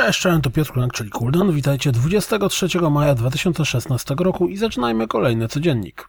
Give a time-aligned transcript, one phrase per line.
[0.00, 1.52] Cześć, cześć, to Piotr Kunak, czyli Kuldan.
[1.52, 6.08] Witajcie 23 maja 2016 roku i zaczynajmy kolejny codziennik.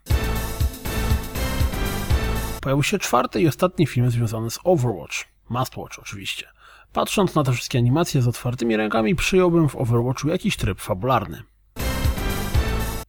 [2.61, 5.15] Pojawił się czwarty i ostatni film związany z Overwatch.
[5.49, 6.47] Mustwatch oczywiście.
[6.93, 11.43] Patrząc na te wszystkie animacje z otwartymi rękami, przyjąłbym w Overwatchu jakiś tryb fabularny.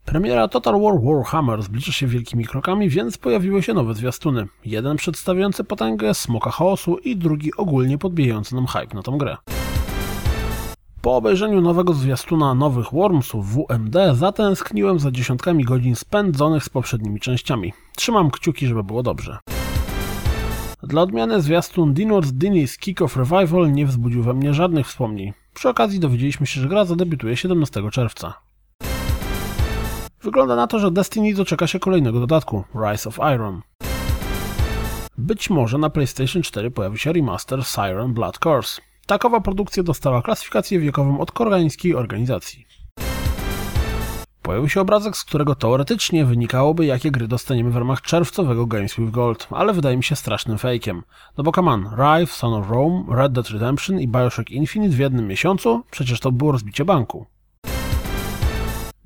[0.05, 4.49] Premiera Total War Warhammer zbliża się wielkimi krokami, więc pojawiły się nowe zwiastuny.
[4.65, 9.37] Jeden przedstawiający potęgę Smoka Chaosu i drugi ogólnie podbijający nam hype na tą grę.
[11.03, 17.73] Po obejrzeniu nowego zwiastuna nowych Wormsów WMD zatęskniłem za dziesiątkami godzin spędzonych z poprzednimi częściami.
[17.97, 19.39] Trzymam kciuki, żeby było dobrze.
[20.83, 25.33] Dla odmiany zwiastun Dinwards Dinny's Kick-Off Revival nie wzbudził we mnie żadnych wspomnień.
[25.55, 28.35] Przy okazji dowiedzieliśmy się, że gra zadebiutuje 17 czerwca.
[30.23, 33.63] Wygląda na to, że Destiny doczeka się kolejnego dodatku Rise of Iron.
[35.19, 38.92] Być może na PlayStation 4 pojawi się remaster Siren Blood Curse.
[39.07, 42.67] Takowa produkcja dostała klasyfikację wiekową od koreańskiej organizacji.
[44.43, 49.11] Pojawił się obrazek, z którego teoretycznie wynikałoby, jakie gry dostaniemy w ramach czerwcowego Games with
[49.11, 51.03] Gold, ale wydaje mi się strasznym fejkiem.
[51.39, 54.99] No bo come on, Rive, Son of Rome, Red Dead Redemption i Bioshock Infinite w
[54.99, 55.83] jednym miesiącu?
[55.91, 57.27] Przecież to było rozbicie banku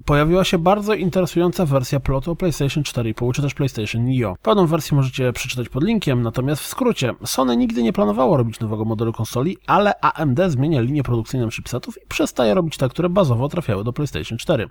[0.07, 4.37] pojawiła się bardzo interesująca wersja plotu o PlayStation 4,5 czy też PlayStation Neo.
[4.43, 8.85] Pełną wersję możecie przeczytać pod linkiem, natomiast w skrócie, Sony nigdy nie planowało robić nowego
[8.85, 13.85] modelu konsoli, ale AMD zmienia linię produkcyjną chipsetów i przestaje robić te, które bazowo trafiały
[13.85, 14.69] do PlayStation 4.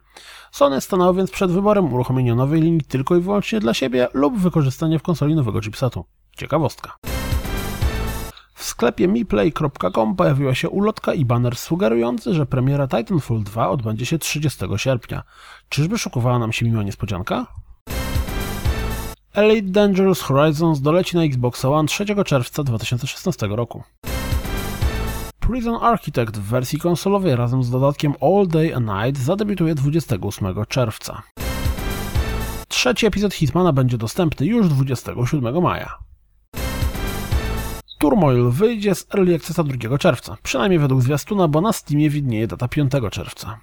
[0.51, 4.99] Sony stanęło więc przed wyborem uruchomienia nowej linii tylko i wyłącznie dla siebie lub wykorzystania
[4.99, 6.05] w konsoli nowego chipsetu.
[6.37, 6.97] Ciekawostka.
[8.65, 14.19] W sklepie miplay.com pojawiła się ulotka i baner sugerujący, że premiera Titanfall 2 odbędzie się
[14.19, 15.23] 30 sierpnia.
[15.69, 17.47] Czyżby szokowała nam się miła niespodzianka?
[19.33, 23.83] Elite Dangerous Horizons doleci na Xbox One 3 czerwca 2016 roku.
[25.39, 31.21] Prison Architect w wersji konsolowej razem z dodatkiem All Day and Night zadebiutuje 28 czerwca.
[32.67, 35.97] Trzeci epizod Hitmana będzie dostępny już 27 maja.
[37.97, 42.67] Turmoil wyjdzie z Early Accessa 2 czerwca, przynajmniej według zwiastuna, bo na Steamie widnieje data
[42.67, 43.59] 5 czerwca.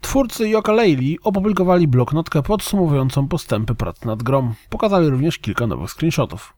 [0.00, 4.54] Twórcy Yoka Laylee opublikowali bloknotkę podsumowującą postępy prac nad grą.
[4.70, 6.54] Pokazali również kilka nowych screenshotów.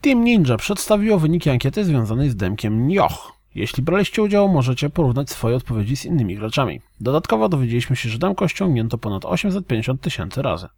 [0.00, 3.32] Team Ninja przedstawiło wyniki ankiety związanej z demkiem Nioh.
[3.54, 6.80] Jeśli braliście udział, możecie porównać swoje odpowiedzi z innymi graczami.
[7.00, 10.68] Dodatkowo dowiedzieliśmy się, że demko ściągnięto ponad 850 tysięcy razy.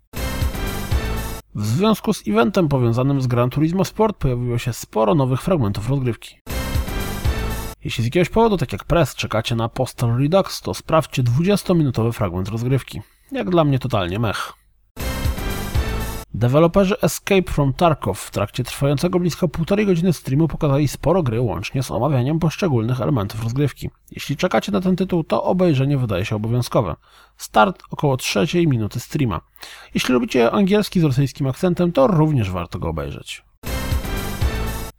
[1.59, 6.41] W związku z eventem powiązanym z Gran Turismo Sport pojawiło się sporo nowych fragmentów rozgrywki.
[7.85, 12.49] Jeśli z jakiegoś powodu, tak jak Press, czekacie na Postal Redux, to sprawdźcie 20-minutowy fragment
[12.49, 13.01] rozgrywki.
[13.33, 14.53] Jak dla mnie totalnie mech.
[16.34, 21.83] Deweloperzy Escape from Tarkov w trakcie trwającego blisko półtorej godziny streamu pokazali sporo gry łącznie
[21.83, 23.91] z omawianiem poszczególnych elementów rozgrywki.
[24.11, 26.97] Jeśli czekacie na ten tytuł, to obejrzenie wydaje się obowiązkowe.
[27.37, 29.41] Start około trzeciej minuty streama.
[29.94, 33.45] Jeśli lubicie angielski z rosyjskim akcentem, to również warto go obejrzeć.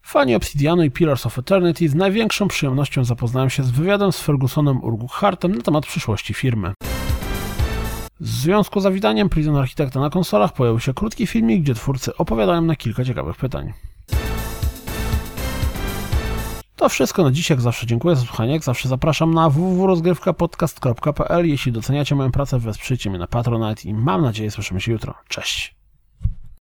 [0.02, 4.84] Fani Obsidianu i Pillars of Eternity z największą przyjemnością zapoznałem się z wywiadem z Fergusonem
[4.84, 6.74] Urgukhartem na temat przyszłości firmy.
[8.20, 12.62] W związku z zawitaniem Prison Architecta na konsolach pojawił się krótki filmik, gdzie twórcy opowiadają
[12.62, 13.74] na kilka ciekawych pytań.
[16.76, 21.72] To wszystko na dziś, jak zawsze dziękuję za słuchanie, jak zawsze zapraszam na www.rozgrywkapodcast.pl Jeśli
[21.72, 25.14] doceniacie moją pracę, wesprzyjcie mnie na Patronite i mam nadzieję słyszymy się jutro.
[25.28, 25.79] Cześć!